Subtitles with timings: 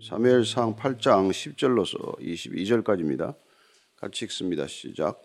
[0.00, 3.34] 사무엘상 8장 10절로서 22절까지입니다.
[4.00, 4.68] 같이 읽습니다.
[4.68, 5.20] 시작.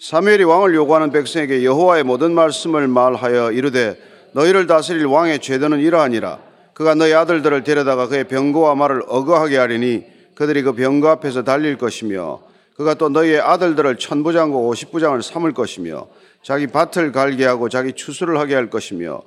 [0.00, 3.96] 사무엘이 왕을 요구하는 백성에게 여호와의 모든 말씀을 말하여 이르되
[4.32, 6.40] 너희를 다스릴 왕의 죄도는 이러하니라.
[6.74, 10.04] 그가 너희 아들들을 데려다가 그의 병거와 말을 어거하게 하리니
[10.34, 12.42] 그들이 그 병거 앞에서 달릴 것이며
[12.74, 16.08] 그가 또 너희의 아들들을 천부장과 오십부장을 삼을 것이며
[16.42, 19.22] 자기 밭을 갈게 하고 자기 추수를 하게 할 것이며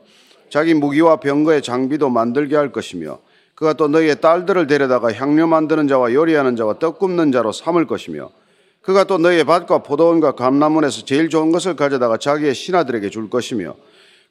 [0.49, 3.19] 자기 무기와 병거의 장비도 만들게 할 것이며
[3.61, 8.31] 그가 또 너희의 딸들을 데려다가 향료 만드는 자와 요리하는 자와 떡 굽는 자로 삼을 것이며
[8.81, 13.75] 그가 또 너희의 밭과 포도원과 감나문에서 제일 좋은 것을 가져다가 자기의 신하들에게 줄 것이며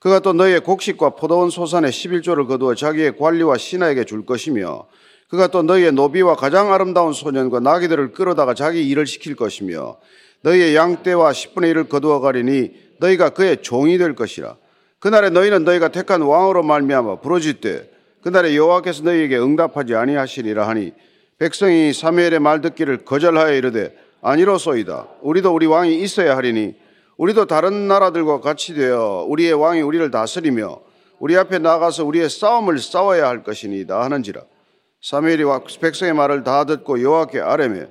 [0.01, 4.87] 그가 또 너희의 곡식과 포도원 소산의 11조를 거두어 자기의 관리와 신하에게 줄 것이며
[5.29, 9.99] 그가 또 너희의 노비와 가장 아름다운 소년과 나귀들을 끌어다가 자기 일을 시킬 것이며
[10.41, 14.57] 너희의 양떼와 10분의 1을 거두어 가리니 너희가 그의 종이 될 것이라.
[14.99, 17.61] 그날에 너희는 너희가 택한 왕으로 말미암아 부러질
[18.23, 20.93] 그날에 여호와께서 너희에게 응답하지 아니하시리라 하니
[21.39, 25.09] 백성이 사무엘의 말 듣기를 거절하여 이르되 아니로소이다.
[25.23, 26.75] 우리도 우리 왕이 있어야 하리니
[27.17, 30.81] 우리도 다른 나라들과 같이 되어 우리의 왕이 우리를 다스리며
[31.19, 34.43] 우리 앞에 나가서 우리의 싸움을 싸워야 할 것이니이다 하는지라.
[35.03, 35.45] 사무엘이
[35.81, 37.87] 백성의 말을 다 듣고 여호와께 아뢰며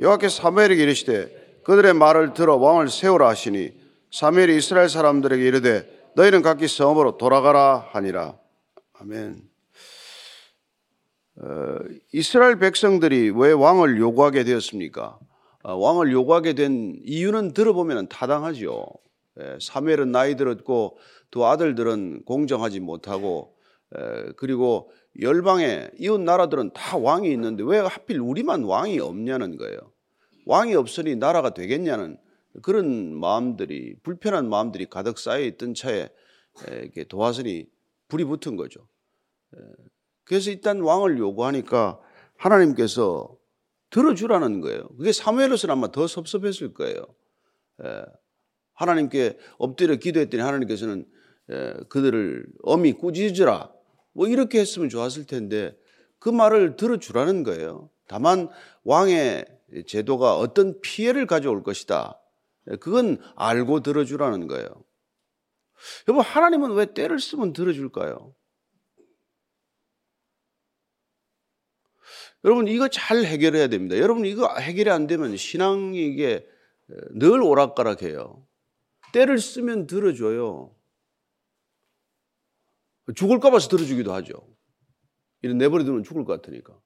[0.00, 3.72] 여호와께 사무엘에게 이르시되 그들의 말을 들어 왕을 세우라 하시니
[4.12, 8.34] 사무엘이 이스라엘 사람들에게 이르되 너희는 각기 성읍으로 돌아가라 하니라.
[9.00, 9.53] 아멘.
[11.36, 11.78] 어,
[12.12, 15.18] 이스라엘 백성들이 왜 왕을 요구하게 되었습니까?
[15.64, 18.86] 어, 왕을 요구하게 된 이유는 들어보면 타당하죠.
[19.40, 20.96] 예, 사무엘은 나이 들었고
[21.30, 23.56] 두 아들들은 공정하지 못하고
[23.96, 29.78] 에, 그리고 열방의 이웃 나라들은 다 왕이 있는데 왜 하필 우리만 왕이 없냐는 거예요.
[30.46, 32.16] 왕이 없으니 나라가 되겠냐는
[32.62, 36.08] 그런 마음들이 불편한 마음들이 가득 쌓여 있던 차에
[36.68, 37.66] 이렇게 도화선이
[38.08, 38.86] 불이 붙은 거죠.
[40.24, 42.00] 그래서 일단 왕을 요구하니까
[42.36, 43.36] 하나님께서
[43.90, 44.88] 들어주라는 거예요.
[44.96, 47.04] 그게 사무엘로서는 아마 더 섭섭했을 거예요.
[48.72, 51.06] 하나님께 엎드려 기도했더니 하나님께서는
[51.88, 53.70] 그들을 엄히 꾸짖으라.
[54.12, 55.76] 뭐 이렇게 했으면 좋았을 텐데
[56.18, 57.90] 그 말을 들어주라는 거예요.
[58.08, 58.48] 다만
[58.84, 59.46] 왕의
[59.86, 62.20] 제도가 어떤 피해를 가져올 것이다.
[62.80, 64.66] 그건 알고 들어주라는 거예요.
[66.08, 68.34] 여보, 하나님은 왜 때를 쓰면 들어줄까요?
[72.44, 73.96] 여러분, 이거 잘 해결해야 됩니다.
[73.96, 76.46] 여러분, 이거 해결이 안 되면 신앙이 이게
[77.12, 78.46] 늘 오락가락해요.
[79.12, 80.74] 때를 쓰면 들어줘요.
[83.14, 84.34] 죽을까 봐서 들어주기도 하죠.
[85.42, 86.78] 이런 내버려두면 죽을 것 같으니까.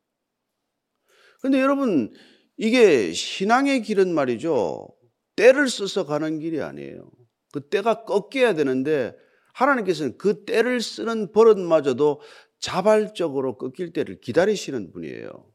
[1.40, 2.12] 근데 여러분,
[2.56, 4.88] 이게 신앙의 길은 말이죠.
[5.36, 7.10] 때를 써서 가는 길이 아니에요.
[7.52, 9.16] 그 때가 꺾여야 되는데
[9.54, 12.20] 하나님께서는 그 때를 쓰는 버릇마저도
[12.58, 15.52] 자발적으로 꺾일 때를 기다리시는 분이에요.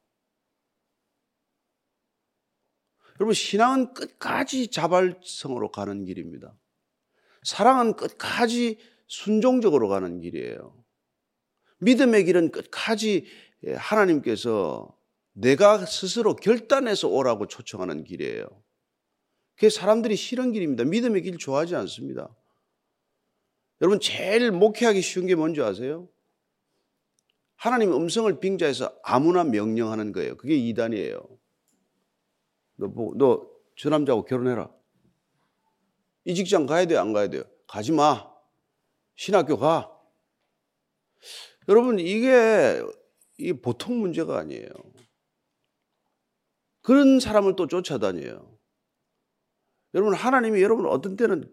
[3.19, 6.57] 여러분, 신앙은 끝까지 자발성으로 가는 길입니다.
[7.43, 10.83] 사랑은 끝까지 순종적으로 가는 길이에요.
[11.79, 13.25] 믿음의 길은 끝까지
[13.75, 14.97] 하나님께서
[15.33, 18.47] 내가 스스로 결단해서 오라고 초청하는 길이에요.
[19.55, 20.83] 그게 사람들이 싫은 길입니다.
[20.85, 22.35] 믿음의 길 좋아하지 않습니다.
[23.81, 26.09] 여러분, 제일 목회하기 쉬운 게 뭔지 아세요?
[27.63, 30.35] 하나님 음성을 빙자해서 아무나 명령하는 거예요.
[30.35, 31.25] 그게 이단이에요.
[32.75, 34.69] 너, 뭐, 너, 저 남자하고 결혼해라.
[36.25, 37.43] 이 직장 가야 돼, 안 가야 돼요?
[37.65, 38.29] 가지 마.
[39.15, 39.97] 신학교 가.
[41.69, 42.81] 여러분, 이게,
[43.37, 44.67] 이게 보통 문제가 아니에요.
[46.81, 48.59] 그런 사람을 또 쫓아다녀요.
[49.93, 51.49] 여러분, 하나님이 여러분 어떤 때는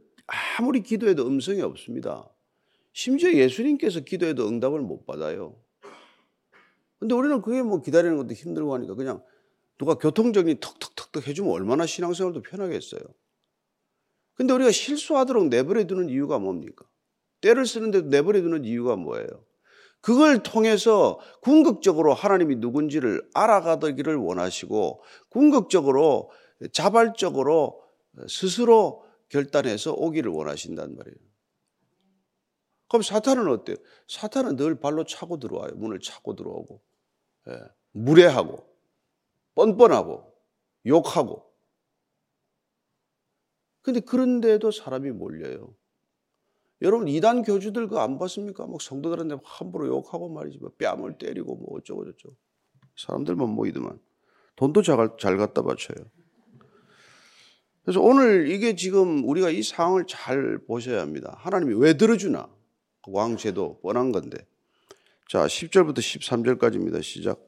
[0.58, 2.28] 아무리 기도해도 음성이 없습니다.
[2.92, 5.56] 심지어 예수님께서 기도해도 응답을 못 받아요.
[7.00, 9.22] 근데 우리는 그게 뭐 기다리는 것도 힘들고 하니까 그냥
[9.78, 13.00] 누가 교통정리 턱턱턱턱 해주면 얼마나 신앙생활도 편하겠어요.
[14.34, 16.86] 근데 우리가 실수하도록 내버려 두는 이유가 뭡니까?
[17.40, 19.26] 때를 쓰는데도 내버려 두는 이유가 뭐예요?
[20.02, 26.30] 그걸 통해서 궁극적으로 하나님이 누군지를 알아가기를 원하시고 궁극적으로
[26.72, 27.82] 자발적으로
[28.28, 31.16] 스스로 결단해서 오기를 원하신단 말이에요.
[32.88, 33.76] 그럼 사탄은 어때요?
[34.08, 35.72] 사탄은 늘 발로 차고 들어와요.
[35.76, 36.82] 문을 차고 들어오고.
[37.48, 37.58] 예.
[37.92, 38.66] 무례하고,
[39.54, 40.32] 뻔뻔하고,
[40.86, 41.50] 욕하고.
[43.82, 45.74] 근데 그런데도 사람이 몰려요.
[46.82, 48.66] 여러분, 이단 교주들 그거 안 봤습니까?
[48.66, 50.58] 막 성도들한테 함부로 욕하고 말이지.
[50.58, 52.36] 뭐 뺨을 때리고 뭐 어쩌고 저쩌고.
[52.96, 54.00] 사람들만 모이더만.
[54.56, 56.06] 돈도 잘, 잘 갖다 바쳐요.
[57.82, 61.34] 그래서 오늘 이게 지금 우리가 이 상황을 잘 보셔야 합니다.
[61.38, 62.48] 하나님이 왜 들어주나?
[63.06, 64.38] 왕제도 뻔한 건데.
[65.30, 67.00] 자, 10절부터 13절까지입니다.
[67.04, 67.38] 시작.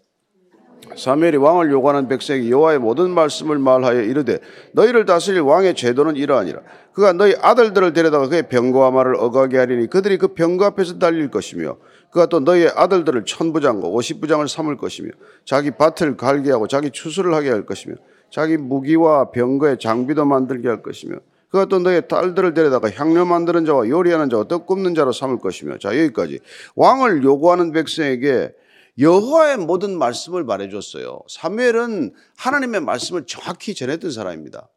[0.97, 4.39] 사무엘이 왕을 요구하는 백성이 여호와의 모든 말씀을 말하여 이르되
[4.73, 6.61] 너희를 다스릴 왕의 제도는 이러하니라
[6.93, 11.77] 그가 너희 아들들을 데려다가 그의 병거와 말을 어가게 하리니 그들이 그 병거 앞에서 달릴 것이며
[12.13, 15.11] 그가 또 너희의 아들들을 천부장과 오십부장을 삼을 것이며
[15.45, 17.97] 자기 밭을 갈게 하고 자기 추수를 하게 할 것이며
[18.31, 21.17] 자기 무기와 병거의 장비도 만들게 할 것이며
[21.53, 25.77] 그가 또 너의 딸들을 데려다가 향료 만드는 자와 요리하는 자와 떡 굽는 자로 삼을 것이며
[25.79, 26.41] 자 여기까지
[26.77, 28.55] 왕을 요구하는 백성에게
[28.99, 31.21] 여호와의 모든 말씀을 말해줬어요.
[31.29, 34.71] 사무엘은 하나님의 말씀을 정확히 전했던 사람입니다.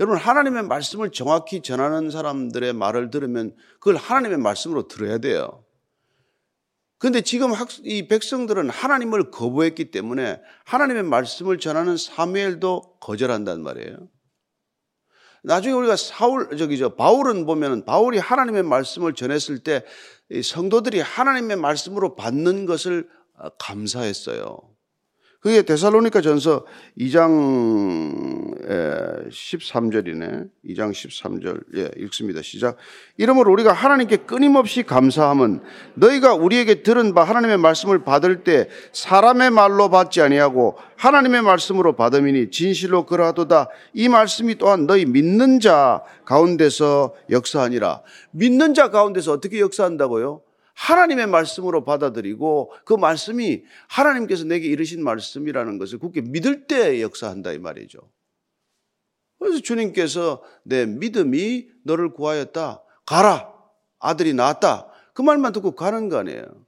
[0.00, 5.64] 여러분 하나님의 말씀을 정확히 전하는 사람들의 말을 들으면 그걸 하나님의 말씀으로 들어야 돼요.
[6.96, 7.52] 그런데 지금
[7.82, 14.08] 이 백성들은 하나님을 거부했기 때문에 하나님의 말씀을 전하는 사무엘도 거절한단 말이에요.
[15.44, 19.84] 나중에 우리가 사울 저기 저 바울은 보면은 바울이 하나님의 말씀을 전했을 때
[20.42, 24.73] 성도들이 하나님의 말씀으로 받는 것을 어, 감사했어요.
[25.44, 26.64] 그게 데살로니가 전서
[26.98, 28.66] 2장
[29.28, 30.48] 13절이네.
[30.70, 31.64] 2장 13절.
[31.76, 32.40] 예, 읽습니다.
[32.40, 32.78] 시작.
[33.18, 35.60] 이러므로 우리가 하나님께 끊임없이 감사함은
[35.96, 42.50] 너희가 우리에게 들은 바 하나님의 말씀을 받을 때 사람의 말로 받지 아니하고 하나님의 말씀으로 받음이니
[42.50, 43.68] 진실로 그러하도다.
[43.92, 48.00] 이 말씀이 또한 너희 믿는 자 가운데서 역사하니라.
[48.30, 50.40] 믿는 자 가운데서 어떻게 역사한다고요?
[50.74, 57.58] 하나님의 말씀으로 받아들이고 그 말씀이 하나님께서 내게 이르신 말씀이라는 것을 굳게 믿을 때 역사한다 이
[57.58, 57.98] 말이죠.
[59.38, 62.82] 그래서 주님께서 내 믿음이 너를 구하였다.
[63.06, 63.52] 가라.
[63.98, 64.90] 아들이 낳았다.
[65.12, 66.64] 그 말만 듣고 가는 거 아니에요.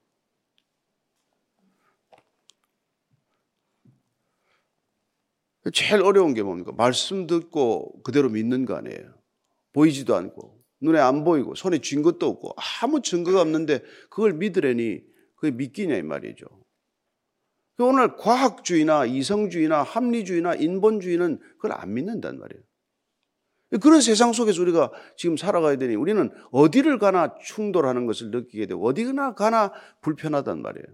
[5.73, 6.73] 제일 어려운 게 뭡니까?
[6.77, 9.15] 말씀 듣고 그대로 믿는 거 아니에요.
[9.73, 10.56] 보이지도 않고.
[10.81, 15.03] 눈에 안 보이고 손에 쥔 것도 없고 아무 증거가 없는데 그걸 믿으려니
[15.37, 16.47] 그게 믿기냐 이 말이죠.
[17.77, 22.63] 그 오늘 과학주의나 이성주의나 합리주의나 인본주의는 그걸 안 믿는단 말이에요.
[23.83, 29.35] 그런 세상 속에서 우리가 지금 살아가야 되니 우리는 어디를 가나 충돌하는 것을 느끼게 되고 어디나
[29.35, 30.87] 가나 불편하단 말이에요.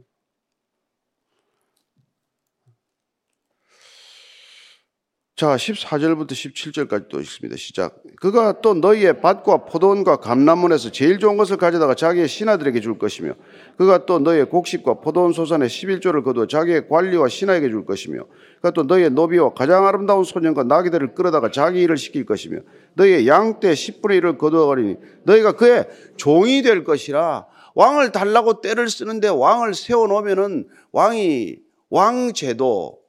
[5.42, 7.56] 자, 14절부터 17절까지 또 읽습니다.
[7.56, 8.00] 시작.
[8.20, 13.32] 그가 또 너희의 밭과 포도원과 감람문에서 제일 좋은 것을 가져다가 자기의 신하들에게 줄 것이며
[13.76, 18.26] 그가 또 너희의 곡식과 포도원 소산의 11조를 거두어 자기의 관리와 신하에게 줄 것이며
[18.58, 22.60] 그가 또 너희의 노비와 가장 아름다운 소년과 나귀들을 끌어다가 자기 일을 시킬 것이며
[22.94, 24.94] 너희의 양떼 10분의 1을 거두어 가리니
[25.24, 31.56] 너희가 그의 종이 될 것이라 왕을 달라고 때를 쓰는데 왕을 세워 놓으면은 왕이
[31.90, 33.01] 왕제도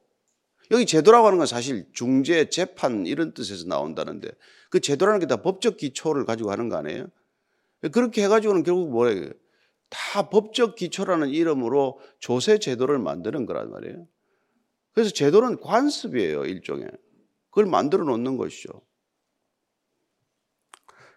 [0.70, 4.30] 여기 제도라고 하는 건 사실 중재, 재판 이런 뜻에서 나온다는데
[4.70, 7.06] 그 제도라는 게 다 법적 기초를 가지고 하는 거 아니에요?
[7.92, 9.30] 그렇게 해가지고는 결국 뭐예요?
[9.90, 14.06] 다 법적 기초라는 이름으로 조세 제도를 만드는 거란 말이에요.
[14.92, 16.88] 그래서 제도는 관습이에요, 일종의.
[17.50, 18.82] 그걸 만들어 놓는 것이죠.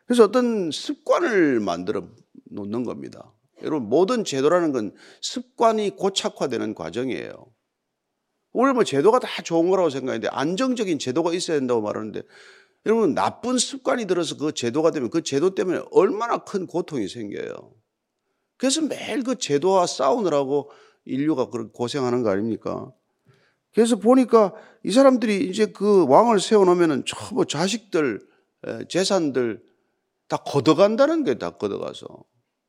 [0.06, 2.08] 그래서 어떤 습관을 만들어
[2.52, 3.34] 놓는 겁니다.
[3.64, 7.34] 여러분, 모든 제도라는 건 습관이 고착화되는 과정이에요.
[8.60, 12.24] 오늘 뭐 제도가 다 좋은 거라고 생각했는데 안정적인 제도가 있어야 된다고 말하는데
[12.88, 17.54] 여러분 나쁜 습관이 들어서 그 제도가 되면 그 제도 때문에 얼마나 큰 고통이 생겨요.
[18.58, 20.72] 그래서 매일 그 제도와 싸우느라고
[21.06, 22.92] 인류가 그렇게 고생하는 거 아닙니까?
[23.76, 28.28] 그래서 보니까 이 사람들이 이제 그 왕을 세워놓으면은 전부 자식들,
[28.90, 29.62] 재산들
[30.28, 31.38] 다 걷어간다는 거예요.
[31.38, 32.08] 다 걷어가서.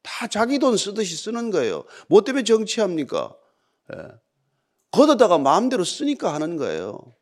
[0.03, 1.85] 다 자기 돈 쓰듯이 쓰는 거예요.
[2.11, 3.35] 뭐 때문에 정치합니까?
[4.99, 7.15] 걷어다가 마음대로 쓰니까 하는 거예요.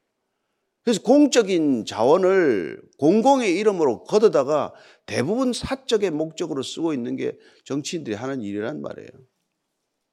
[0.83, 4.73] 그래서 공적인 자원을 공공의 이름으로 걷어다가
[5.04, 9.11] 대부분 사적인 목적으로 쓰고 있는 게 정치인들이 하는 일이란 말이에요.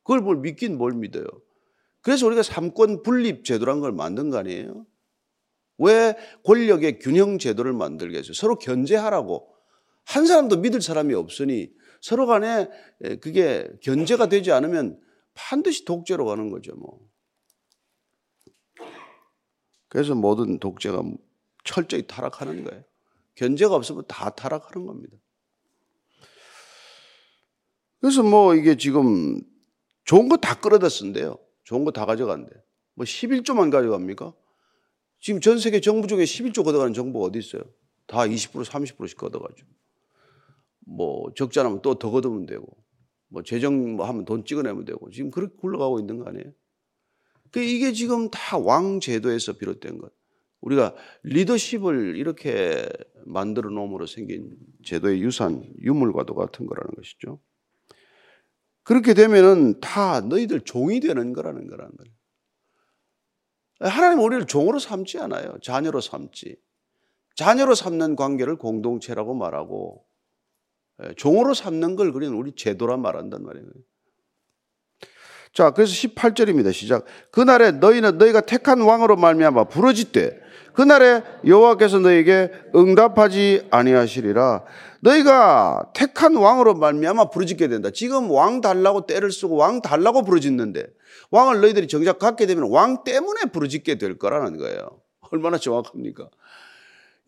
[0.03, 1.23] 그걸 뭘 믿긴 뭘 믿어요.
[2.01, 4.85] 그래서 우리가 삼권 분립 제도란 걸 만든 거 아니에요?
[5.77, 8.33] 왜 권력의 균형 제도를 만들겠어요?
[8.33, 9.47] 서로 견제하라고.
[10.03, 12.67] 한 사람도 믿을 사람이 없으니 서로 간에
[13.21, 14.99] 그게 견제가 되지 않으면
[15.33, 16.99] 반드시 독재로 가는 거죠, 뭐.
[19.93, 21.03] 그래서 모든 독재가
[21.63, 22.83] 철저히 타락하는 거예요.
[23.35, 25.15] 견제가 없으면 다 타락하는 겁니다.
[28.01, 29.39] 그래서 뭐 이게 지금
[30.03, 31.37] 좋은 거 다 끌어다 쓴대요.
[31.63, 32.51] 좋은 거 다 가져간대.
[32.95, 34.33] 뭐 11조만 가져갑니까?
[35.19, 37.61] 지금 전 세계 정부 중에 11조 걷어가는 정부가 어디 있어요?
[38.07, 39.63] 다 20% 30%씩 걷어가죠.
[40.87, 42.65] 뭐 않으면 또 더 걷으면 되고
[43.27, 46.51] 뭐 재정 뭐 하면 돈 찍어내면 되고 지금 그렇게 굴러가고 있는 거 아니에요?
[47.53, 50.11] 그 이게 지금 다 왕제도에서 비롯된 것.
[50.61, 52.89] 우리가 리더십을 이렇게
[53.25, 57.39] 만들어 놓음으로 생긴 제도의 유산, 유물과도 같은 거라는 것이죠.
[58.81, 62.13] 그렇게 되면은 다 너희들 종이 되는 거라는 거라는 거예요.
[63.91, 65.55] 하나님 우리를 종으로 삼지 않아요.
[65.61, 66.57] 자녀로 삼지.
[67.35, 70.05] 자녀로 삼는 관계를 공동체라고 말하고
[71.03, 73.67] 예, 종으로 삼는 걸 그리는 우리 제도라 말한단 말이에요.
[75.53, 76.73] 자, 그래서 18절입니다.
[76.73, 77.05] 시작.
[77.29, 80.41] 그날에 너희는 너희가 택한 왕으로 말미암아 부르짖되
[80.73, 84.63] 그날에 여호와께서 너에게 응답하지 아니하시리라.
[85.01, 87.91] 너희가 택한 왕으로 말미암아 부르짖게 된다.
[87.91, 90.87] 지금 왕 달라고 때를 쓰고 왕 달라고 부르짖는데
[91.29, 95.01] 왕을 너희들이 정작 갖게 되면 왕 때문에 부르짖게 될 거라는 거예요.
[95.31, 96.29] 얼마나 정확합니까?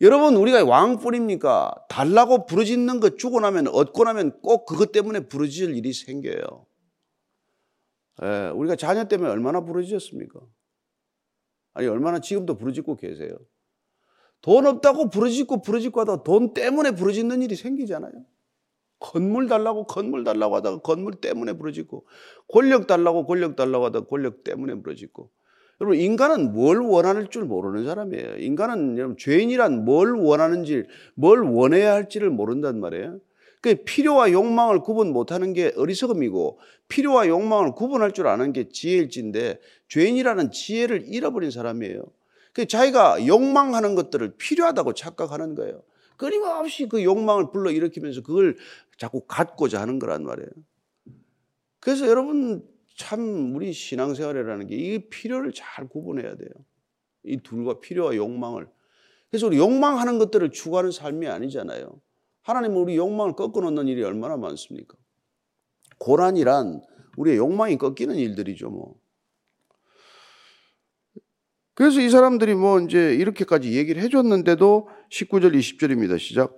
[0.00, 1.72] 여러분 우리가 왕뿐입니까?
[1.88, 6.65] 달라고 부르짖는 것 주고 나면 얻고 나면 꼭 그것 때문에 부르짖을 일이 생겨요.
[8.22, 10.40] 예, 우리가 자녀 때문에 얼마나 부르짖었습니까?
[11.74, 13.36] 아니 얼마나 지금도 부르짖고 계세요.
[14.40, 18.12] 돈 없다고 부르짖고 부르짖고 하다가 돈 때문에 부르짖는 일이 생기잖아요.
[18.98, 22.06] 건물 달라고 건물 달라고 하다가 건물 때문에 부르짖고
[22.48, 25.30] 권력 달라고 권력 달라고 하다가 권력 때문에 부르짖고
[25.80, 28.38] 여러분 인간은 뭘 원하는 줄 모르는 사람이에요.
[28.38, 33.20] 인간은 여러분 죄인이란 뭘 원하는지 뭘 원해야 할지를 모른단 말이에요.
[33.60, 36.58] 그 필요와 욕망을 구분 못하는 게 어리석음이고
[36.88, 42.02] 필요와 욕망을 구분할 줄 아는 게 지혜일진데 죄인이라는 지혜를 잃어버린 사람이에요.
[42.52, 45.82] 그 자기가 욕망하는 것들을 필요하다고 착각하는 거예요.
[46.16, 48.56] 끊임없이 그 욕망을 불러 일으키면서 그걸
[48.96, 50.48] 자꾸 갖고자 하는 거란 말이에요.
[51.80, 56.50] 그래서 여러분 참 우리 신앙생활이라는 게 이 필요를 잘 구분해야 돼요.
[57.24, 58.68] 이 둘과 필요와 욕망을.
[59.30, 62.00] 그래서 우리 욕망하는 것들을 추구하는 삶이 아니잖아요.
[62.46, 64.94] 하나님은 우리 욕망을 꺾어 놓는 일이 얼마나 많습니까?
[65.98, 66.80] 고난이란
[67.16, 68.94] 우리의 욕망이 꺾이는 일들이죠, 뭐.
[71.74, 76.18] 그래서 이 사람들이 뭐 이제 이렇게까지 얘기를 해줬는데도 19절, 20절입니다.
[76.20, 76.54] 시작.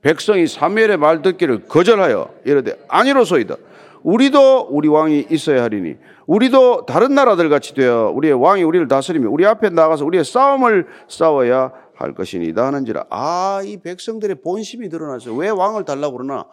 [0.00, 3.56] 백성이 사무엘의 말 듣기를 거절하여 이르되 아니로소이다.
[4.02, 5.96] 우리도 우리 왕이 있어야 하리니
[6.26, 11.72] 우리도 다른 나라들 같이 되어 우리의 왕이 우리를 다스리며 우리 앞에 나가서 우리의 싸움을 싸워야
[11.96, 16.46] 할 것이니다 하는지라 아 이 백성들의 본심이 드러나서 왜 왕을 달라고 그러나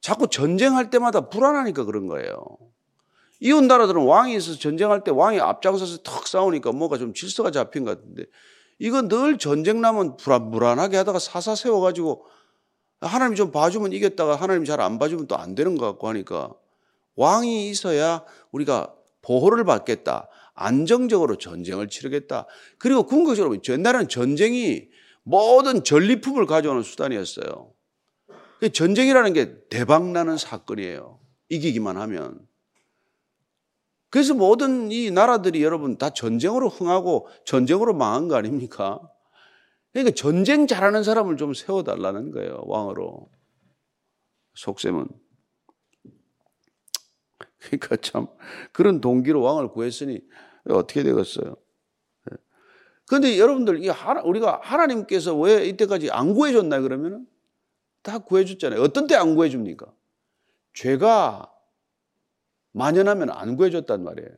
[0.00, 2.34] 자꾸 전쟁할 때마다 불안하니까 그런 거예요.
[3.40, 7.98] 이웃 나라들은 왕이 있어서 전쟁할 때 왕이 앞장서서 턱 싸우니까 뭔가 좀 질서가 잡힌 것
[7.98, 8.24] 같은데
[8.78, 12.24] 이건 늘 전쟁 나면 불안, 불안하게 하다가 사사 세워가지고
[13.00, 16.50] 하나님 좀 봐주면 이겼다가 하나님 잘 안 봐주면 또 안 되는 것 같고 하니까
[17.16, 20.28] 왕이 있어야 우리가 보호를 받겠다.
[20.56, 22.46] 안정적으로 전쟁을 치르겠다.
[22.78, 24.88] 그리고 궁극적으로 옛날에는 전쟁이
[25.22, 27.72] 모든 전리품을 가져오는 수단이었어요.
[28.72, 31.20] 전쟁이라는 게 대박나는 사건이에요.
[31.50, 32.40] 이기기만 하면.
[34.08, 39.00] 그래서 모든 이 나라들이 여러분 다 전쟁으로 흥하고 전쟁으로 망한 거 아닙니까?
[39.92, 43.30] 그러니까 전쟁 잘하는 사람을 좀 세워달라는 거예요, 왕으로.
[44.54, 45.06] 속셈은.
[47.58, 48.26] 그러니까 참
[48.72, 50.20] 그런 동기로 왕을 구했으니
[50.68, 51.56] 어떻게 되겠어요?
[53.08, 53.80] 그런데 여러분들
[54.24, 57.26] 우리가 하나님께서 왜 이때까지 안 구해줬나 그러면은
[58.02, 58.80] 다 구해줬잖아요.
[58.82, 59.92] 어떤 때 안 구해줍니까?
[60.74, 61.52] 죄가
[62.72, 64.30] 만연하면 안 구해줬단 말이에요.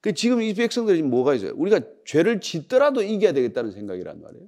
[0.00, 1.52] 그 지금 이 백성들이 뭐가 있어요?
[1.54, 4.46] 우리가 죄를 짓더라도 이겨야 되겠다는 생각이란 말이에요.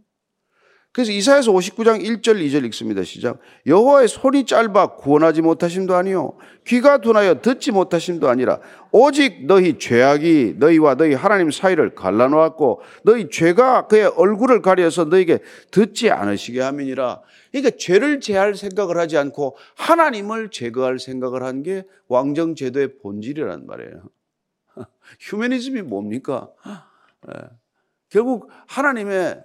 [0.94, 3.02] 그래서 이사에서 59장 1절 2절 읽습니다.
[3.02, 3.40] 시작.
[3.66, 6.34] 여호와의 손이 짧아 구원하지 못하심도 아니요
[6.64, 8.60] 귀가 둔하여 듣지 못하심도 아니라
[8.92, 15.40] 오직 너희 죄악이 너희와 너희 하나님 사이를 갈라놓았고 너희 죄가 그의 얼굴을 가려서 너희에게
[15.72, 17.22] 듣지 않으시게 함이니라.
[17.50, 24.02] 그러니까 죄를 제할 생각을 하지 않고 하나님을 제거할 생각을 한 게 왕정 제도의 본질이란 말이에요.
[25.18, 26.50] 휴머니즘이 뭡니까?
[27.26, 27.34] 네.
[28.10, 29.42] 결국 하나님의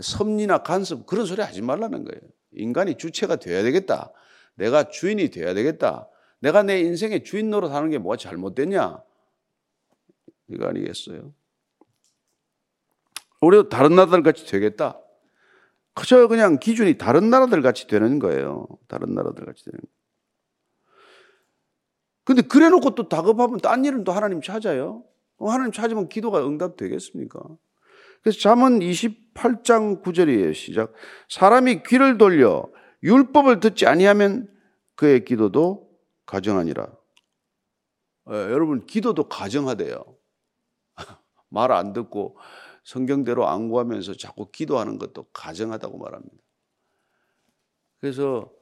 [0.00, 2.20] 섭리나 간섭 그런 소리 하지 말라는 거예요.
[2.52, 4.12] 인간이 주체가 돼야 되겠다.
[4.54, 6.08] 내가 주인이 돼야 되겠다.
[6.40, 9.02] 내가 내 인생의 주인 노릇 하는 게 뭐가 잘못됐냐?
[10.48, 11.32] 이거 아니겠어요?
[13.40, 14.98] 우리도 다른 나라들 같이 되겠다.
[15.94, 18.66] 그저 그냥 기준이 다른 나라들 같이 되는 거예요.
[18.88, 19.92] 다른 나라들 같이 되는 거예요.
[22.24, 25.04] 근데 그래 놓고 또 다급하면 딴 일은 또 하나님 찾아요.
[25.38, 27.40] 하나님 찾으면 기도가 응답되겠습니까?
[28.22, 28.80] 그래서 잠언
[29.34, 30.54] 28장 9절이에요.
[30.54, 30.92] 시작.
[31.28, 32.64] 사람이 귀를 돌려
[33.02, 34.48] 율법을 듣지 아니하면
[34.94, 35.90] 그의 기도도
[36.26, 36.86] 가정하니라.
[38.30, 40.04] 예, 여러분 기도도 가정하대요.
[41.48, 42.38] 말 안 듣고
[42.84, 46.36] 성경대로 안 구하면서 자꾸 기도하는 것도 가정하다고 말합니다.
[48.00, 48.52] 그래서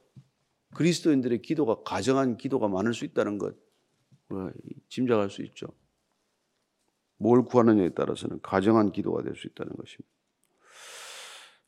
[0.75, 3.55] 그리스도인들의 기도가 가정한 기도가 많을 수 있다는 것
[4.89, 5.67] 짐작할 수 있죠.
[7.17, 10.20] 뭘 구하느냐에 따라서는 가정한 기도가 될 수 있다는 것입니다.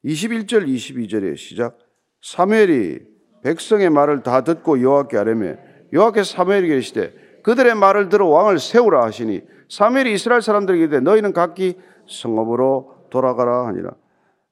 [0.06, 1.78] 21절 22절의 시작
[2.22, 3.00] 사무엘이
[3.44, 5.58] 백성의 말을 다 듣고 여호와께 아뢰매
[5.94, 11.78] 여호와께서 사무엘에게 이르시되 그들의 말을 들어 왕을 세우라 하시니 사무엘이 이스라엘 사람들에게 이르되 너희는 각기
[12.08, 13.96] 성읍으로 돌아가라 하니라.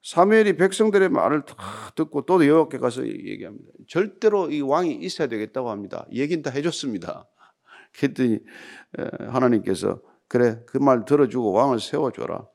[0.04, 1.54] 사무엘이 백성들의 말을 다
[1.94, 3.64] 듣고 또 여호와께 가서 얘기합니다.
[3.88, 6.06] 절대로 이 왕이 있어야 되겠다고 합니다.
[6.12, 7.28] 얘긴 다 해줬습니다.
[7.98, 8.40] 그랬더니
[9.28, 12.46] 하나님께서 그래 그 말 들어주고 왕을 세워줘라.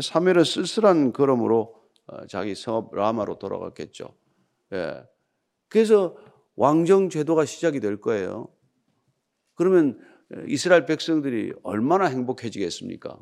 [0.00, 1.75] 사무엘은 쓸쓸한 걸음으로 어,
[2.28, 4.14] 자기 성읍 라마로 돌아갔겠죠.
[4.72, 5.04] 예.
[5.68, 6.16] 그래서
[6.54, 8.48] 왕정 제도가 시작이 될 거예요.
[9.54, 10.00] 그러면
[10.48, 13.18] 이스라엘 백성들이 얼마나 행복해지겠습니까?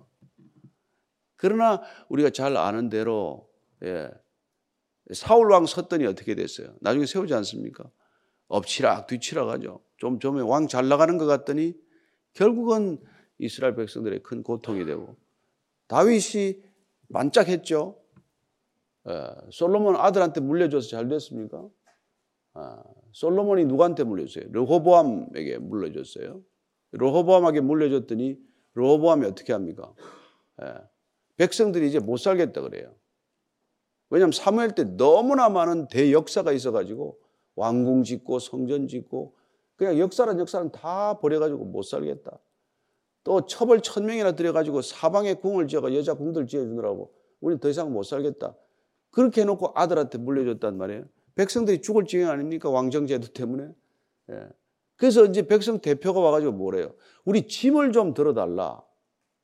[1.37, 3.51] 그러나 우리가 잘 아는 대로
[3.83, 4.11] 예,
[5.13, 6.75] 사울 왕 섰더니 어떻게 됐어요?
[6.81, 7.91] 나중에 세우지 않습니까?
[8.49, 9.83] 엎치락 뒤치락 하죠.
[9.97, 11.75] 좀 좀에 왕 잘 나가는 것 같더니
[12.35, 12.99] 결국은
[13.39, 15.17] 이스라엘 백성들의 큰 고통이 되고
[15.89, 16.63] 다윗이
[17.09, 17.99] 만짝했죠.
[19.09, 21.69] 예, 솔로몬 아들한테 물려줘서 잘 됐습니까?
[22.55, 22.83] 아,
[23.13, 24.51] 솔로몬이 누구한테 물려줬어요?
[24.53, 26.43] 르호보암에게 물려줬어요.
[26.93, 28.39] 르호보암에게 물려줬더니
[28.75, 29.93] 르호보암이 어떻게 합니까?
[30.63, 30.75] 예,
[31.37, 32.95] 백성들이 이제 못 살겠다 그래요.
[34.11, 37.19] 왜냐하면 사무엘 때 너무나 많은 대역사가 있어가지고
[37.57, 39.35] 왕궁 짓고 성전 짓고
[39.77, 42.39] 그냥 역사란 역사는 다 버려가지고 못 살겠다.
[43.25, 48.05] 또 첩을 천 명이나 들여가지고 사방에 궁을 지어가 여자 궁들 지어주느라고 우리 더 이상 못
[48.05, 48.55] 살겠다.
[49.15, 51.05] 그렇게 해놓고 아들한테 물려줬단 말이에요.
[51.37, 52.69] 백성들이 죽을 지경 아닙니까?
[52.69, 53.69] 왕정제도 때문에.
[54.31, 54.49] 예.
[54.97, 56.95] 그래서 이제 백성 대표가 와가지고 뭐래요?
[57.25, 58.83] 우리 짐을 좀 들어달라.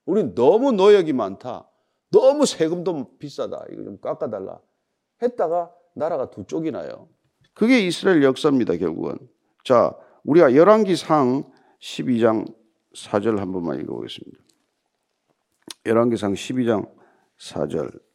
[0.06, 1.68] 우리 너무 노역이 많다.
[2.10, 3.64] 너무 세금도 비싸다.
[3.70, 4.60] 이거 좀 깎아달라.
[5.22, 7.08] 했다가 나라가 두 쪽이 나요.
[7.54, 9.18] 그게 이스라엘 역사입니다, 결국은.
[9.64, 11.44] 자, 우리가 열왕기상
[11.80, 12.52] 12장
[12.96, 14.36] 4절 한 번만 읽어보겠습니다.
[15.86, 16.90] 열왕기상 12장
[17.38, 18.09] 4절.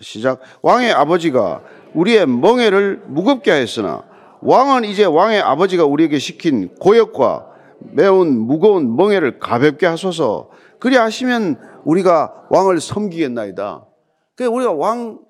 [0.00, 0.40] 시작.
[0.62, 1.62] 왕의 아버지가
[1.94, 4.04] 우리의 멍에를 무겁게 하였으나
[4.40, 7.50] 왕은 이제 왕의 아버지가 우리에게 시킨 고역과
[7.92, 10.50] 매운 무거운 멍에를 가볍게 하소서.
[10.78, 13.86] 그리 하시면 우리가 왕을 섬기겠나이다.
[14.34, 15.20] 그 우리가 왕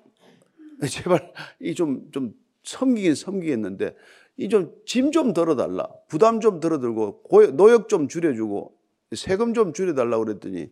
[0.89, 2.33] 제발 이 좀 좀
[2.63, 3.95] 섬기긴 섬기겠는데
[4.37, 5.87] 이 좀 짐 좀 덜어달라.
[6.07, 8.73] 부담 좀 덜어들고 노역 좀 줄여주고
[9.15, 10.69] 세금 좀 줄여달라 그랬더니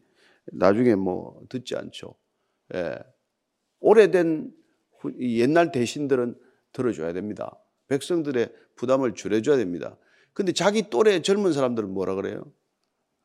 [0.54, 2.16] 나중에 뭐 듣지 않죠.
[2.74, 2.98] 예.
[3.82, 4.54] 오래된
[5.20, 6.36] 옛날 대신들은
[6.72, 7.58] 들어줘야 됩니다.
[7.88, 9.98] 백성들의 부담을 줄여줘야 됩니다.
[10.34, 12.46] 근데 자기 또래 젊은 사람들은 뭐라 그래요?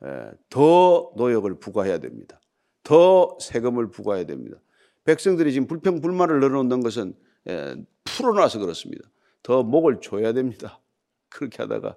[0.04, 2.40] 예, 더 노역을 부과해야 됩니다.
[2.82, 4.58] 더 세금을 부과해야 됩니다.
[5.04, 7.14] 백성들이 지금 불평 불만을 늘어놓는 것은
[7.48, 9.08] 예, 풀어놔서 그렇습니다.
[9.42, 10.80] 더 목을 줘야 됩니다.
[11.28, 11.96] 그렇게 하다가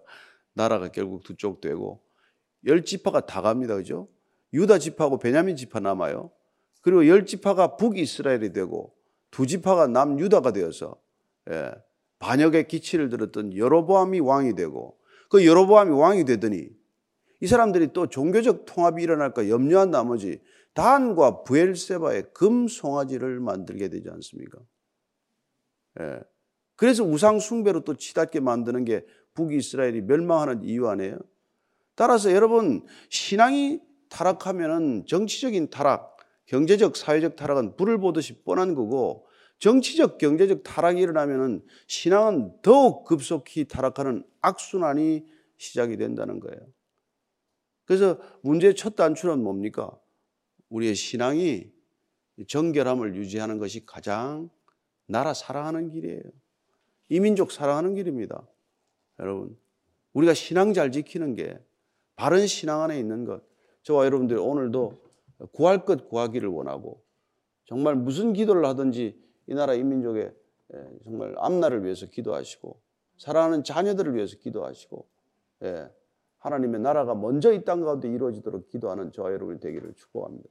[0.54, 2.02] 나라가 결국 두 쪽 되고
[2.66, 3.76] 열 지파가 다 갑니다.
[3.76, 4.08] 그죠?
[4.54, 6.32] 유다 지파하고 베냐민 지파 남아요.
[6.82, 8.94] 그리고 열 지파가 북이스라엘이 되고
[9.32, 11.00] 두 지파가 남유다가 되어서
[11.50, 11.72] 예,
[12.20, 14.98] 반역의 기치를 들었던 여로보암이 왕이 되고
[15.30, 16.70] 그 여로보암이 왕이 되더니
[17.42, 20.42] 이 사람들이 또 종교적 통합이 일어날까 염려한 나머지
[20.74, 24.60] 단과 부엘세바의 금 송아지를 만들게 되지 않습니까?
[26.02, 26.20] 예.
[26.76, 31.18] 그래서 우상 숭배로 또 치닫게 만드는 게 북이스라엘이 멸망하는 이유 아니에요?
[31.96, 36.18] 따라서 여러분 신앙이 타락하면은 정치적인 타락,
[36.50, 39.28] 경제적, 사회적 타락은 불을 보듯이 뻔한 거고
[39.60, 46.60] 정치적, 경제적 타락이 일어나면 신앙은 더욱 급속히 타락하는 악순환이 시작이 된다는 거예요.
[47.86, 49.96] 그래서 문제의 첫 단추는 뭡니까?
[50.70, 51.72] 우리의 신앙이
[52.48, 54.50] 정결함을 유지하는 것이 가장
[55.06, 56.24] 나라 사랑하는 길이에요.
[57.10, 58.48] 이민족 사랑하는 길입니다.
[59.20, 59.56] 여러분,
[60.14, 61.60] 우리가 신앙 잘 지키는 게
[62.16, 63.44] 바른 신앙 안에 있는 것.
[63.84, 65.09] 저와 여러분들이 오늘도
[65.54, 67.02] 구할 것 구하기를 원하고
[67.66, 70.34] 정말 무슨 기도를 하든지 이 나라 인민족의
[70.74, 72.80] 예, 정말 앞날을 위해서 기도하시고
[73.18, 75.08] 사랑하는 자녀들을 위해서 기도하시고
[75.64, 75.90] 예,
[76.40, 80.50] 하나님의 나라가 먼저 이 땅 가운데 이루어지도록 기도하는 저와 여러분이 되기를 축복합니다.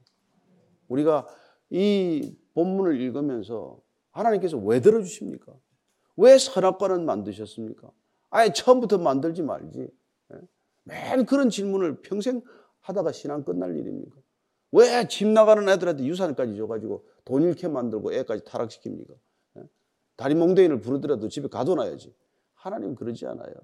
[0.89, 1.27] 우리가
[1.71, 5.55] 이 본문을 읽으면서 하나님께서 왜 들어주십니까?
[6.17, 7.91] 왜 선악과는 만드셨습니까?
[8.31, 9.89] 아예 처음부터 만들지 말지.
[10.33, 10.41] 예?
[10.85, 12.43] 매일 그런 질문을 평생
[12.81, 14.17] 하다가 신앙 끝날 일입니까?
[14.73, 19.15] 왜 집 나가는 애들한테 유산까지 줘가지고 돈 잃게 만들고 애까지 타락시킵니까?
[19.59, 19.63] 예?
[20.17, 22.15] 다리 몽대인을 부르더라도 집에 가둬놔야지.
[22.55, 23.55] 하나님 그러지 않아요.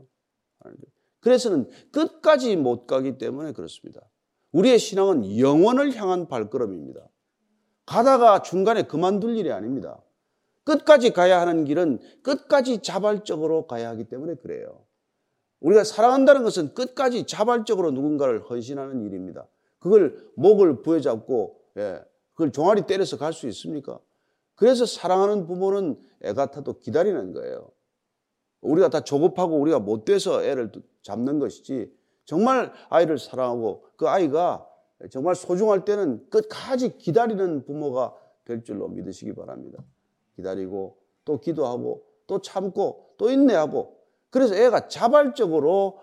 [1.20, 4.00] 그래서는 끝까지 못 가기 때문에 그렇습니다.
[4.52, 7.06] 우리의 신앙은 영원을 향한 발걸음입니다.
[7.86, 10.00] 가다가 중간에 그만둘 일이 아닙니다.
[10.64, 14.84] 끝까지 가야 하는 길은 끝까지 자발적으로 가야 하기 때문에 그래요.
[15.60, 19.46] 우리가 사랑한다는 것은 끝까지 자발적으로 누군가를 헌신하는 일입니다.
[19.84, 24.00] 그걸 목을 부여잡고 예, 그걸 종아리 때려서 갈 수 있습니까?
[24.54, 27.70] 그래서 사랑하는 부모는 애 같아도 기다리는 거예요.
[28.62, 31.94] 우리가 다 조급하고 우리가 못 돼서 애를 잡는 것이지
[32.24, 34.66] 정말 아이를 사랑하고 그 아이가
[35.10, 38.14] 정말 소중할 때는 끝까지 기다리는 부모가
[38.46, 39.84] 될 줄로 믿으시기 바랍니다.
[40.36, 43.98] 기다리고 또 기도하고 또 참고 또 인내하고
[44.30, 46.00] 그래서 애가 자발적으로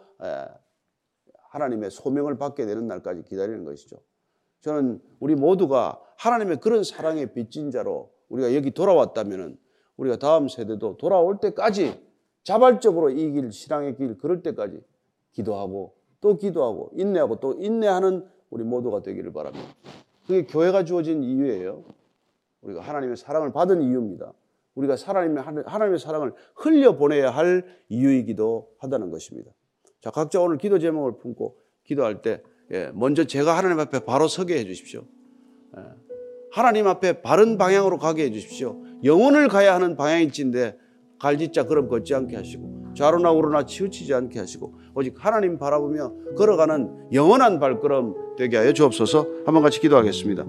[1.52, 3.98] 하나님의 소명을 받게 되는 날까지 기다리는 것이죠.
[4.62, 9.58] 저는 우리 모두가 하나님의 그런 사랑의 빚진 자로 우리가 여기 돌아왔다면
[9.98, 12.02] 우리가 다음 세대도 돌아올 때까지
[12.44, 14.82] 자발적으로 이 길, 신앙의 길, 그럴 때까지
[15.34, 19.68] 기도하고 또 기도하고 인내하고 또 인내하는 우리 모두가 되기를 바랍니다.
[20.26, 21.84] 그게 교회가 주어진 이유예요.
[22.62, 24.32] 우리가 하나님의 사랑을 받은 이유입니다.
[24.76, 29.52] 우리가 하나님의, 하나님의 사랑을 흘려보내야 할 이유이기도 하다는 것입니다.
[30.02, 34.58] 자, 각자 오늘 기도 제목을 품고 기도할 때, 예, 먼저 제가 하나님 앞에 바로 서게
[34.58, 35.04] 해 주십시오.
[35.78, 35.82] 예,
[36.52, 38.82] 하나님 앞에 바른 방향으로 가게 해 주십시오.
[39.04, 40.78] 영혼을 가야 하는 방향일진데
[41.20, 47.60] 갈짓자 걸음 걷지 않게 하시고 좌로나 우로나 치우치지 않게 하시고 오직 하나님 바라보며 걸어가는 영원한
[47.60, 50.46] 발걸음 되게 하여 주옵소서 한번 같이 기도하겠습니다.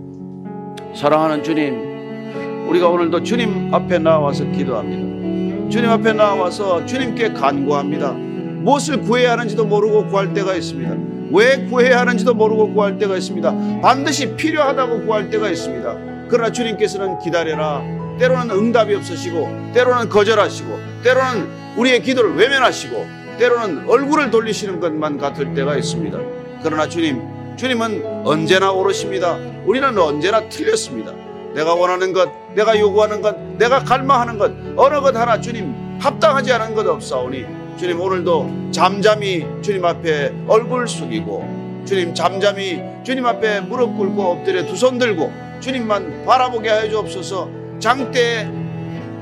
[0.94, 5.68] 사랑하는 주님, 우리가 오늘도 주님 앞에 나와서 기도합니다.
[5.68, 8.31] 주님 앞에 나와서 주님께 간구합니다.
[8.62, 10.94] 무엇을 구해야 하는지도 모르고 구할 때가 있습니다.
[11.32, 13.80] 왜 구해야 하는지도 모르고 구할 때가 있습니다.
[13.80, 15.96] 반드시 필요하다고 구할 때가 있습니다.
[16.28, 17.82] 그러나 주님께서는 기다려라.
[18.18, 23.06] 때로는 응답이 없으시고, 때로는 거절하시고, 때로는 우리의 기도를 외면하시고,
[23.38, 26.18] 때로는 얼굴을 돌리시는 것만 같을 때가 있습니다.
[26.62, 27.22] 그러나 주님,
[27.56, 29.38] 주님은 언제나 오르십니다.
[29.64, 31.12] 우리는 언제나 틀렸습니다.
[31.54, 36.74] 내가 원하는 것, 내가 요구하는 것, 내가 갈망하는 것, 어느 것 하나 주님 합당하지 않은
[36.74, 44.22] 것 없사오니 주님 오늘도 잠잠히 주님 앞에 얼굴 숙이고 주님 잠잠히 주님 앞에 무릎 꿇고
[44.22, 47.48] 엎드려 두 손 들고 주님만 바라보게 하여 주옵소서
[47.80, 48.48] 장대에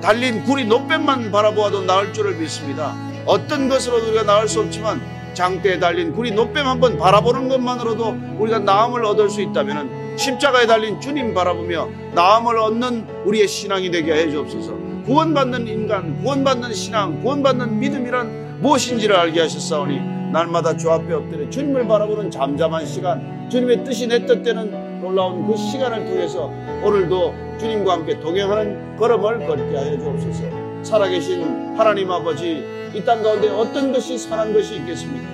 [0.02, 2.94] 달린 구리 노뱀만 바라보아도 나을 줄을 믿습니다.
[3.26, 5.00] 어떤 것으로도 우리가 나을 수 없지만
[5.34, 11.34] 장대에 달린 구리 노뱀 한번 바라보는 것만으로도 우리가 나음을 얻을 수 있다면 십자가에 달린 주님
[11.34, 14.79] 바라보며 나음을 얻는 우리의 신앙이 되게 해 주옵소서.
[15.10, 19.98] 구원받는 인간, 구원받는 신앙, 구원받는 믿음이란 무엇인지를 알게 하셨사오니
[20.30, 26.04] 날마다 주 앞에 엎드려 주님을 바라보는 잠잠한 시간, 주님의 뜻이 내 뜻되는 놀라운 그 시간을
[26.04, 26.52] 통해서
[26.84, 30.44] 오늘도 주님과 함께 동행하는 걸음을 걷게 하여 주옵소서.
[30.84, 32.62] 살아계신 하나님 아버지,
[32.94, 35.26] 이 땅 가운데 어떤 것이 선한 것이 있겠습니까?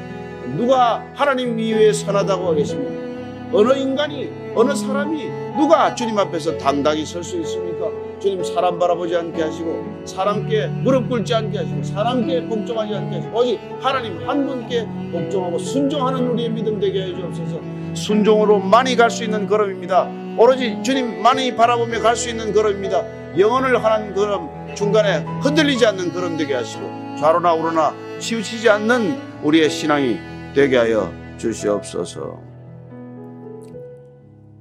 [0.57, 3.53] 누가 하나님 이외에 선하다고 하겠습니까?
[3.53, 8.06] 어느 인간이, 어느 사람이 누가 주님 앞에서 당당히 설 수 있습니까?
[8.21, 13.61] 주님 사람 바라보지 않게 하시고 사람께 무릎 꿇지 않게 하시고 사람께 복종하지 않게 하시고 오직
[13.81, 17.61] 하나님 한 분께 복종하고 순종하는 우리의 믿음 되게 해 주옵소서.
[17.95, 20.09] 순종으로 많이 갈 수 있는 걸음입니다.
[20.39, 23.39] 오로지 주님 많이 바라보며 갈 수 있는 걸음입니다.
[23.39, 26.83] 영혼을 하는 걸음 중간에 흔들리지 않는 걸음 되게 하시고
[27.19, 30.19] 좌로나 우로나 치우치지 않는 우리의 신앙이
[30.55, 32.41] 되게 하여 주시옵소서.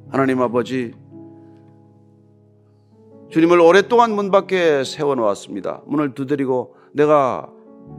[0.09, 0.93] 하나님 아버지
[3.29, 5.83] 주님을 오랫동안 문 밖에 세워놓았습니다.
[5.87, 7.51] 문을 두드리고 내가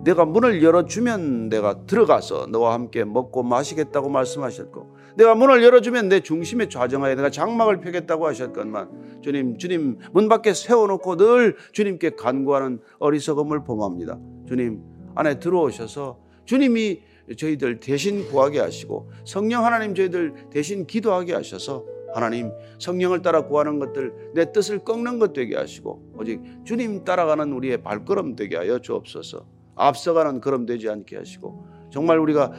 [0.04, 6.68] 내가 문을 열어주면 내가 들어가서 너와 함께 먹고 마시겠다고 말씀하셨고 내가 문을 열어주면 내 중심에
[6.68, 14.18] 좌정하여 내가 장막을 펴겠다고 하셨건만 주님 주님 문 밖에 세워놓고 늘 주님께 간구하는 어리석음을 범합니다.
[14.48, 14.82] 주님
[15.14, 17.02] 안에 들어오셔서 주님이
[17.36, 24.32] 저희들 대신 구하게 하시고 성령 하나님 저희들 대신 기도하게 하셔서 하나님 성령을 따라 구하는 것들
[24.34, 29.46] 내 뜻을 꺾는 것 되게 하시고 오직 주님 따라가는 우리의 발걸음 되게 하여 주옵소서.
[29.74, 32.52] 앞서가는 걸음 되지 않게 하시고 정말 우리가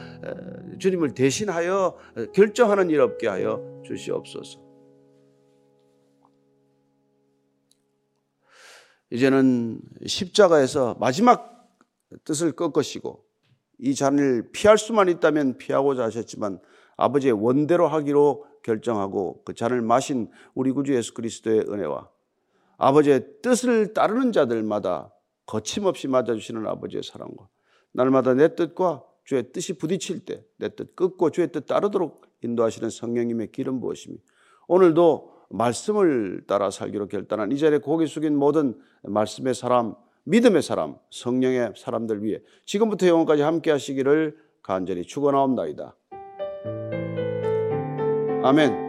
[0.78, 1.96] 주님을 대신하여
[2.32, 4.60] 결정하는 일 없게 하여 주시옵소서.
[9.10, 11.68] 이제는 십자가에서 마지막
[12.24, 13.24] 뜻을 꺾으시고
[13.78, 16.60] 이 잔을 피할 수만 있다면 피하고자 하셨지만
[16.96, 22.08] 아버지의 원대로 하기로 결정하고 그 잔을 마신 우리 구주 예수 그리스도의 은혜와
[22.76, 25.12] 아버지의 뜻을 따르는 자들마다
[25.46, 27.48] 거침없이 맞아주시는 아버지의 사랑과
[27.92, 33.52] 날마다 내 뜻과 주의 뜻이 부딪힐 때 내 뜻 끊고 주의 뜻 따르도록 인도하시는 성령님의
[33.52, 34.16] 기름 부으심이
[34.68, 39.94] 오늘도 말씀을 따라 살기로 결단한 이 자리에 고개 숙인 모든 말씀의 사람,
[40.28, 45.96] 믿음의 사람, 성령의 사람들 위해 지금부터 영원까지 함께 하시기를 간절히 축원하옵나이다.
[48.42, 48.87] 아멘.